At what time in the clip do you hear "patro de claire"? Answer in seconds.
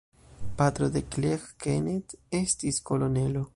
0.61-1.53